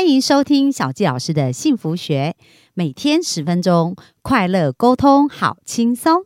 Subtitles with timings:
[0.00, 2.34] 欢迎收听小纪老师的幸福学，
[2.72, 6.24] 每天十分钟，快乐沟通，好轻松。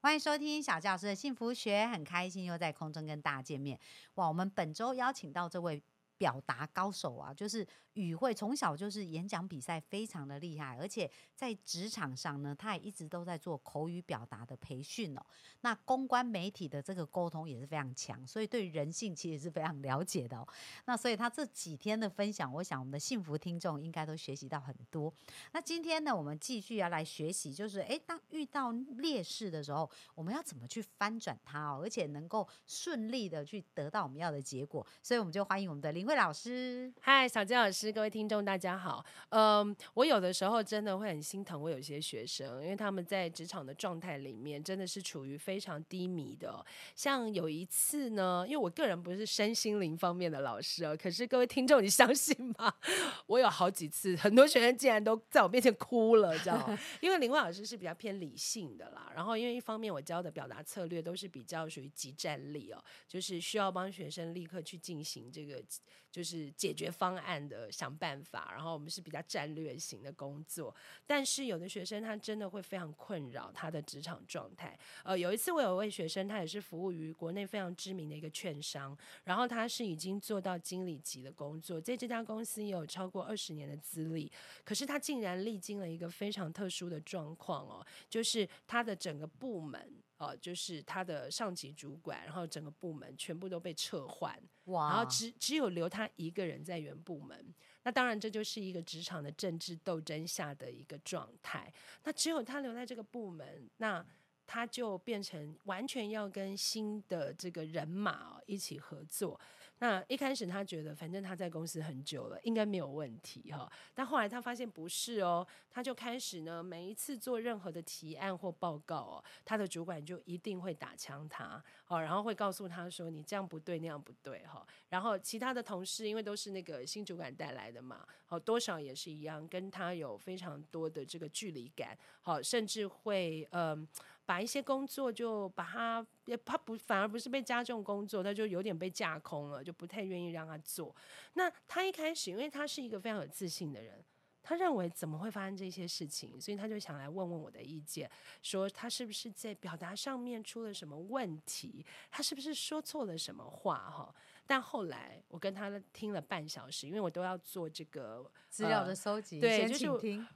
[0.00, 3.78] 欢迎收听小纪老师的幸福学，很开心又在空中跟大家见面。
[4.16, 5.80] 哇，我们本周邀请到这位
[6.22, 7.66] 表达高手啊，就是。
[7.94, 15.20] 语会从小就是演讲比赛非常的厉害，而且在职场上呢，他也一直都在做口语表达的培训哦。
[15.60, 20.48] 那公关媒体的这个沟通也是非常强，所以对人性其实是非常了解的哦。
[20.86, 25.12] 那所以他这几天的分享，我想我们的幸福听众应该都学习到很多。
[25.52, 34.86] 那今天呢，我们继续要来学习，就是诶，当遇到劣势的时候，我们要怎么去翻转它哦，而且能够顺利的去得到我们要的结果。
[35.02, 36.92] 所以我们就欢迎我们的林慧老师。
[37.00, 37.92] 嗨，小金老师。
[37.92, 39.04] 各位听众，大家好。
[39.30, 46.64] 嗯，我有的时候真的会很心疼我有些学生，因为他们在职场的状态里面真的是处于非常低迷的。
[46.94, 52.72] 像有一次呢，因为我个人不是身心灵方面的老师哦，可是各位听众，你相信吗？
[53.26, 56.78] 我有好几次，很多学生竟然都在我面前哭了，知道吗？
[57.00, 59.10] 因为林慧老师是比较偏理性的啦。
[59.14, 65.62] 然后，因为一方面我教的表达策略都是比较属于即战力哦，就是需要帮学生立刻去进行这个。
[66.10, 70.74] 就是解决方案的想办法，然后我们是比较战略型的工作。
[71.06, 74.78] 但是有的学生他真的会非常困扰他的职场状态。
[75.04, 84.30] 呃，有一次我有一位学生，他也是服务于国内非常知名的一个券商，然后他是已经做到经理级的工作，在这家公司也有超过二十年的资历。
[84.64, 90.02] 可是他竟然历经了一个非常特殊的状况哦，就是他的整个部门。
[90.22, 94.90] 呃，就是他的上级主管，然后整个部门全部都被撤换，哇！
[94.90, 97.52] 然后只只有留他一个人在原部门。
[97.82, 101.72] 那当然，这就是一个职场的政治斗争下的一个状态。
[102.04, 104.06] 那只有他留在这个部门，那
[104.46, 109.40] 他就变成完全要跟新的这个人马一起合作。
[109.82, 113.68] 那一开始他觉得，反正他在公司很久了，应该没有问题哈。
[113.92, 124.64] 但后来他发现不是哦，他就开始呢，每一次做任何的提案或报告哦，他的主管就一定会打枪他，哦，然后会告诉他说你这样不对，那样不对哈。
[124.88, 133.88] 然后其他的同事因为都是那个新主管带来的嘛，好多少也是一样，跟他有非常多的这个距离感，好，甚至会嗯。
[134.32, 140.96] 把一些工作就把他也，他不反而不是被加重工作，他就有点被架空了，就不太愿意让他做。
[141.34, 144.02] 那他一开始，因为他是一个非常有自信的人，
[144.42, 148.10] 他认为怎么会发生这些事情，所以他就想来问问我的意见，
[148.40, 154.14] 说他是不是在表达上面出了什么问题，他是不是说错了什么话哈。
[154.44, 159.86] 但后来我跟他听了半小时，因为我都要做这个资料的搜集，对，就是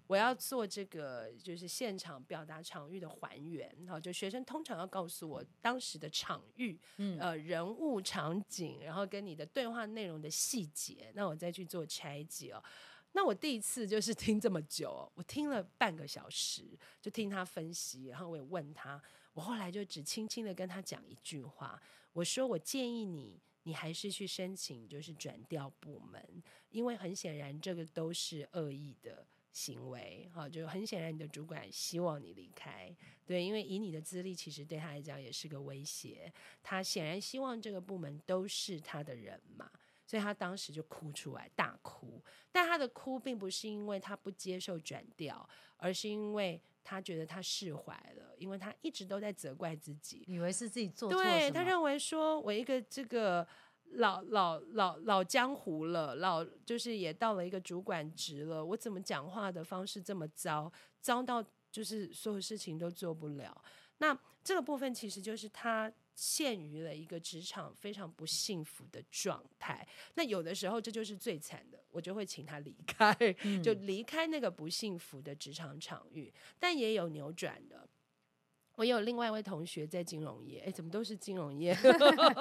[0.06, 12.62] 我要做这个就是现场表达场域的还原，好，就学生通常要告诉我当时的场域，嗯，呃，人物场景，然后跟你的对话内容的细节，那我再去做拆解哦。
[13.12, 19.02] 那我第一次就是听这么久，我听了半个小时，就听他分析，然后我也问他，
[19.34, 21.78] 我后来就只轻轻的跟他讲一句话，
[22.12, 23.42] 我说我建议你。
[23.66, 26.24] 你还是去申请，就是转调部门，
[26.70, 32.94] 因为很显然这个都是恶意的行为，哈，就很显然你的主管希望你离开，
[33.24, 36.32] 对，因为以你的资历，其实对他来讲也是个威胁，
[36.62, 39.68] 他显然希望这个部门都是他的人嘛，
[40.06, 42.22] 所以他当时就哭出来，大哭，
[42.52, 46.62] 但他的哭并不是因为他不接受转调，而是因为。
[46.88, 53.44] 他觉得他释怀了，因为他一直都在责怪自己，以为是自己做错对他认为说，我一个这个
[53.94, 63.60] 老老老老江湖了，老就是也到了一个主管职了，我怎么讲话的方式这么糟，糟到就是所有事情都做不了。
[63.98, 65.92] 那这个部分其实就是他。
[66.16, 73.14] 陷于了一个职场非常不幸福的状态，那有的时候这就是最惨的，我就会请他离开，
[73.62, 76.32] 就离开那个不幸福的职场场域。
[76.58, 77.86] 但也有扭转的，
[78.76, 81.76] 我有另外一位同学在金融业，哎，怎么都是金融业？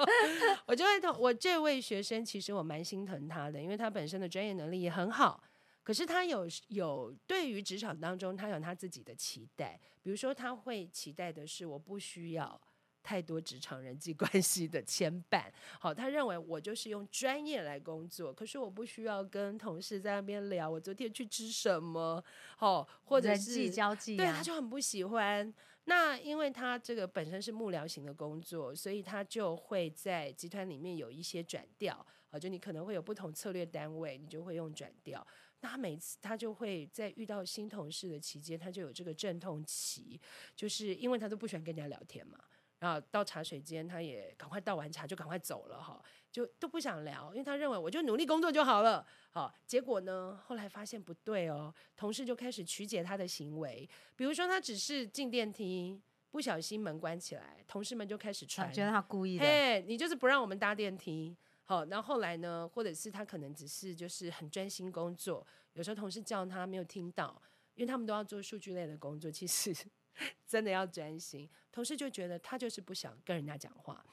[0.64, 5.44] 我就会同我这位学生，其实我蛮心疼他的，因为他本身的专业能力也很好，
[5.82, 12.58] 可是他有有对于职场当中，他有他自己的期待，比如说他会期待的是，我不需要。
[13.06, 15.44] 太多职场人际关系的牵绊，
[15.78, 22.20] 好，他认为我就是用专业来工作，可是我不需要跟同事在那边聊我昨天去吃什么，
[22.56, 25.54] 好，或者是人际交际，对，他就很不喜欢。
[25.84, 35.24] 那因为他这个本身是幕僚型的工作，所以他就会在集团里面有一些转调，啊，就你可能会有不同策略单位，你就会用转调。
[35.60, 40.20] 那他每次他就会在遇到新同事的期间，他就有这个阵痛期，
[40.56, 42.36] 就是因为他都不喜欢跟人家聊天嘛。
[42.78, 49.06] 然后到茶水间，他也赶快倒完茶就赶快走了哈，就都不想聊，因为他认为我就努力工作就好了。
[49.30, 56.00] 好，结果呢，后来发现不对哦，同事就开始曲解他的行为，比如说他只是进电梯
[56.30, 61.34] 不小心门关起来，同事们就开始传，觉得他故意的，哎，你就是不让我们搭电梯。
[61.64, 67.42] 好，然后后来呢，或者是他可能只是就是很专心工作，有时候同事叫他没有听到，
[67.74, 69.74] 因为他们都要做数据类的工作，其实。
[70.46, 74.04] 真的要专心，同事就觉得他就是不想跟人家讲话，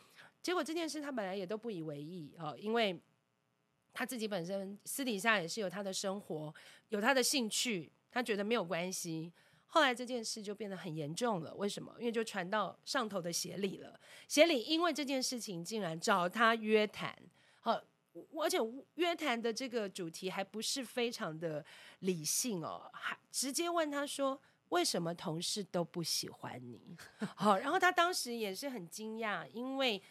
[0.41, 2.99] 结果这件事他本来也都不以为意哦，因为
[3.93, 6.53] 他自己本身私底下也是有他的生活，
[6.89, 9.31] 有他的兴趣，他觉得没有关系。
[9.67, 11.95] 后来这件事就变得很严重了，为什么？
[11.97, 17.17] 因为就传到上头的协理了，协理因为这件事情竟然找他约谈，
[17.61, 17.81] 好，
[18.41, 18.57] 而且
[18.95, 21.65] 约谈的这个主题还不是非常的
[21.99, 24.41] 理性哦，还直接问他说。
[24.69, 26.95] 为什么同事都不喜欢你？
[27.35, 30.01] 好，然后他当时也是很惊讶，因为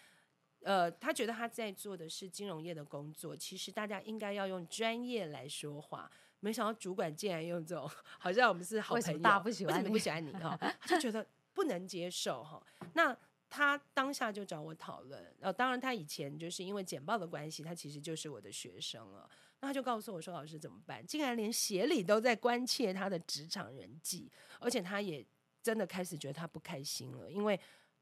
[0.60, 6.10] 呃，他觉得他在做的是金融业的工作，其实大家应该要用专业来说话。
[6.38, 7.88] 没想到主管竟然用这种，
[8.19, 12.64] 好像我们是好朋友，不喜欢你，不喜欢你哈，就觉得不能接受哈。
[12.94, 13.16] 那
[13.49, 19.28] 他当下就找我讨论，呃，当然他以前就是因为简报的关系，他其实就是我的学生了。
[19.62, 21.06] 那他就告诉我说：“老师怎么办？
[21.06, 24.29] 竟然连协理都在关切他的职场人际，
[24.59, 25.25] 而且他也
[25.62, 27.59] 真的开始觉得他不开心了，因为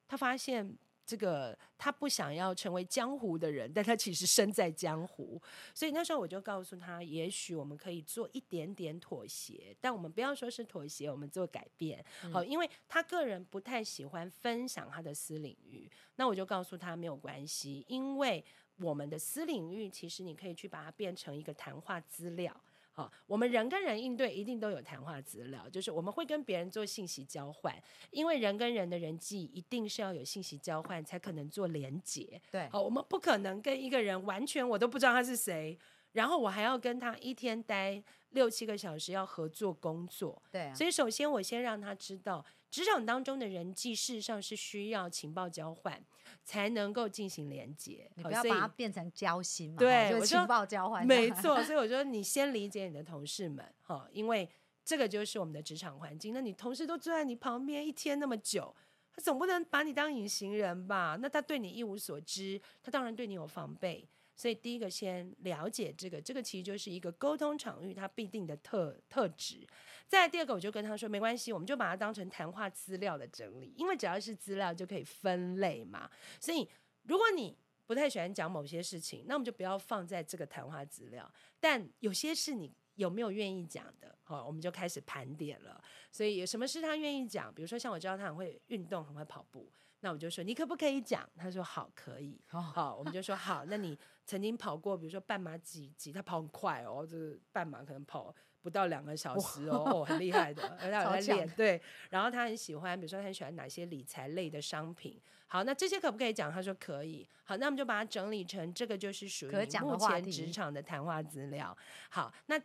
[0.09, 0.75] 他发现
[1.05, 5.39] 这个他不想要成为江湖的人，但他其实身在江湖。
[5.75, 12.03] 所以那时候我就告诉他，也许我们可以做一点点妥协，但我们不要说是妥协，我们做改变。
[12.33, 18.43] 好，因为他个人不太喜欢分享他的私领域，那我就告诉他没有关系，因为。”
[18.81, 22.55] 我们的私领域，其实你可以去把它变成一个谈话资料。
[22.93, 27.73] 好，我们人跟人应对一定都有谈话资料，就是我们会跟别人做信息交换，
[28.11, 32.41] 因为人跟人的人际一定是要有信息交换才可能做连结。
[32.51, 35.79] 对，好，我们不可能跟一个人完全我都不知道他是谁，
[36.13, 40.43] 然后我还要跟他一天待六七个小时要合作工作。
[40.51, 42.45] 对，所以首先我先让他知道。
[42.71, 46.01] 职场当中的人际，事实上是需要情报交换
[46.45, 48.09] 才能够进行连接。
[48.15, 49.77] 你不要把它变成交心嘛？
[49.79, 51.05] 对，我情报交换。
[51.07, 54.49] 没错， 所以我说你先理解你的同事们哈，因为
[54.85, 56.33] 这个就是我们的职场环境。
[56.33, 58.75] 那你同事都坐在你旁边一天那么久，
[59.13, 61.19] 他总不能把你当隐形人吧？
[61.21, 64.09] 那他对你一无所知，他当然对你有防备。
[64.41, 69.67] 所以第一个先了解这个，这个其实就是一个沟通场域它必定的特特质。
[70.09, 76.11] 再第二个，我就跟他说没关系，我们就把它当成谈话资料的整理，因为只要是资料就可以分类嘛。
[76.41, 76.67] 所以
[77.03, 77.55] 如果你
[77.87, 81.31] 不太喜欢讲某些事情，那我们就不要放在这个谈话资料。
[81.61, 85.85] 但有些是你有没有愿意讲的，好，我们就开始盘点了。
[86.11, 87.53] 所以有什么是他愿意讲？
[87.53, 89.71] 比如说像我知道他很会运动，很会跑步。
[90.01, 91.29] 那我就说你可不可以讲？
[91.37, 92.41] 他说好，可以。
[92.47, 93.65] 好，我们就说好。
[93.67, 96.11] 那你曾经跑过，比如说半马几几？
[96.11, 100.77] 他跑很快哦，就是半马可能跑不到两个小时哦，很厉害的。
[100.81, 101.83] 而他有在练，对。
[102.09, 105.21] 然后他很喜欢，比如说他很喜欢哪些理财类的商品。
[105.47, 106.51] 好，那这些可不可以讲？
[106.51, 107.29] 他说可以。
[107.45, 109.51] 好，那我们就把它整理成这个就是属于
[109.81, 111.77] 目前职场的谈话资料。
[112.09, 112.59] 好，那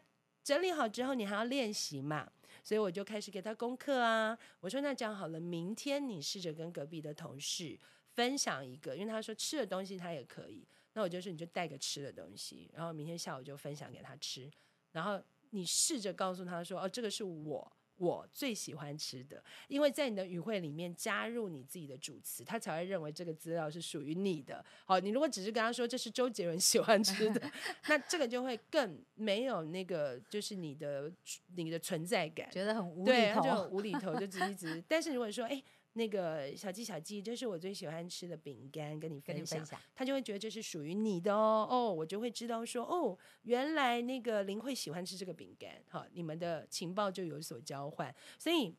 [0.44, 2.30] 整理好之后，你还要练习嘛？
[2.66, 7.80] 所以我就开始给他功课啊，我说那这样好了，明天你试着跟隔壁的同事
[8.16, 14.52] 分享一个，因为他说吃的东西他也可以，那我就说你就带个吃的东西，然后明天下午就分享给他吃，
[14.94, 17.72] 然后你试着告诉他说，哦，这个是我。
[17.98, 24.64] 我最喜欢吃的，因为在你的语汇里面加入你自己的主词，他才会认为这个资料是属于你的。
[24.86, 27.52] 好，你如果只是跟他说这是周杰伦喜欢吃的，
[27.88, 31.12] 那这个就会更没有那个就是你的
[31.56, 34.84] 你的存在感，觉得很无厘头，就无厘头，就只一直。
[34.90, 35.64] 但是如果说，哎。
[35.98, 48.76] 那个小鸡小鸡，这是我最喜欢吃的饼干，跟你分享，他就会觉得这是属于你的哦哦，我就会知道说哦，原来那个林慧喜欢吃这个饼干，好，你们的情报就有所交换，所以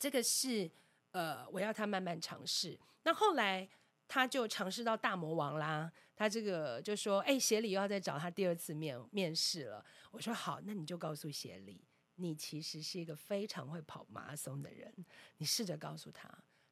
[0.00, 0.68] 这个是
[1.12, 2.76] 呃，我要他慢慢尝试。
[3.04, 3.68] 那后来
[4.08, 9.84] 他就尝试到大魔王啦，他这个就说，哎，协理又要再找他第二次面面试了。
[10.10, 11.80] 我说好，那你就告诉协理。
[12.16, 14.92] 你其实是一个非常会跑马拉松的人，
[15.38, 16.28] 你试着告诉他。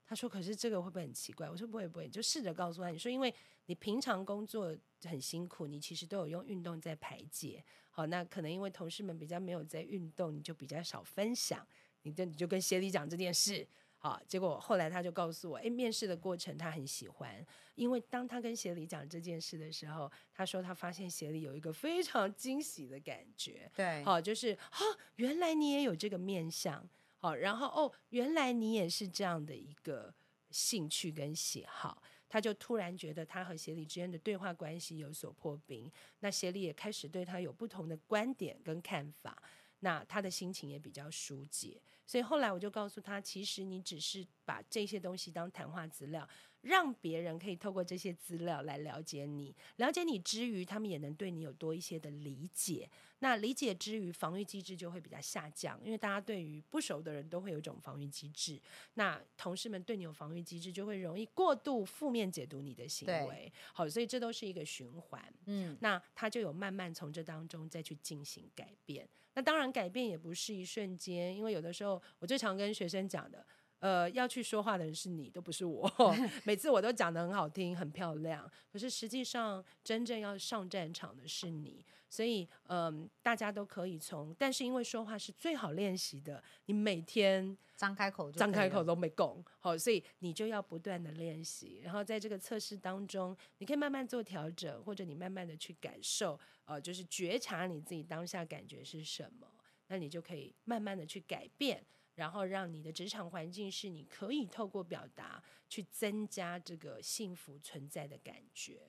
[0.06, 2.90] 他说：“可是这个会不会很奇怪？”我说：“不会，不会，你就试着告诉他。
[2.90, 3.34] 你说，因为
[3.66, 7.64] 你平常工作很辛苦，你其实都有用运动在排解。
[7.88, 11.66] 好，那可能因为同事们比较没有在运动，你就比较少分享。
[12.02, 13.66] 你就你就跟协理讲这件事。”
[14.04, 17.42] 好，结果后来他就告诉我，哎，面试的过程他很喜欢，
[17.74, 24.80] 因为当他跟协理讲这件事的时候，他说他发现协理有一个非常惊喜的感觉，对，好，就是啊，
[25.16, 30.12] 原来你也有这个面相，好，然后哦，原来你也是这样的一个
[30.50, 39.42] 兴趣跟喜好，他就突然觉得他和协理之间的对话关系有所破冰，那协理也开始对他有不同的观点跟看法，
[39.84, 41.78] 那他的心情也比较疏解。
[42.06, 46.26] 所以后来我就告诉他，其实你只是把这些东西当谈话资料，
[46.64, 52.88] 让别人可以透过这些资料来了解你，了解你之余，他们也能对你有多一些的理解。
[53.20, 58.60] 那理解之余，防御机制就会比较下降，因为大家对于不熟的人都会有一种防御机制。
[58.94, 63.50] 那同事们对你有防御机制，就会容易过度负面解读你的行为。
[63.72, 65.34] 好，所以这都是一个循环。
[65.46, 69.08] 嗯，那他就有慢慢从这当中再去进行改变。
[69.36, 73.44] 那当然，改变也不是一瞬间，因为有的时候，我最常跟学生讲的，
[73.84, 75.92] 呃，要去说话的人是你，都不是我。
[76.42, 81.84] 每次我都讲的很好听、很漂亮，可是实际上真正要上战场的是你。
[82.08, 99.46] 所以，嗯，大家都可以从，但是因为说话是最好练习的，你每天张开口、张开口都没够，好，所以你就要不断的练习，然后在这个测试当中，你可以慢慢做调整，或者你慢慢的去感受，呃，就是觉察你自己当下感觉是什么，
[99.88, 101.84] 那你就可以慢慢的去改变，
[102.14, 108.80] 然后让你的职场环境是你可以透过表达去增加这个幸福存在的感觉。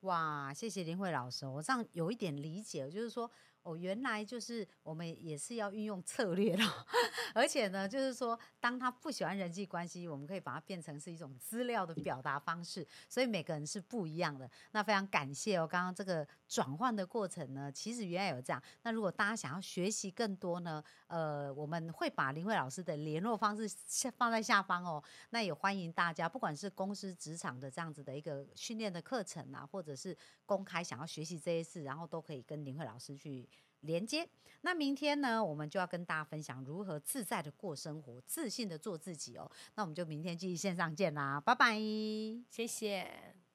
[0.00, 3.30] 哇，谢谢林慧老师，我这样有一点理解，就是说。
[3.62, 6.62] 哦，原来就是我们也是要运用策略的，
[7.32, 14.50] 而且呢，就是说，当他不喜欢人际关系，我们可以把它变成是一种资料的表达方式，所以每个人是不一样的。
[14.72, 18.60] 那非常感谢哦，刚刚这个转换的过程呢，其实原来有这样。
[18.82, 25.00] 那如果大家想要学习更多呢，呃，我们会把林慧老师的联络方式下放在下方哦。
[25.30, 33.48] 那也欢迎大家，不管是公司职场的这样子的一个训练的课程啊，或者是公开想要学习这些事，然后都可以跟林慧老师去。
[33.82, 34.28] 连接，
[34.62, 39.50] 那明天呢，我们就要跟大家分享如何自在的过生活，自信的做自己哦。
[39.76, 41.78] 那我们就明天继续线上见啦，拜拜，
[42.50, 43.51] 谢谢。